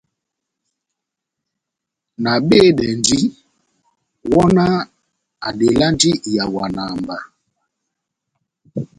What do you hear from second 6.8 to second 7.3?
mba.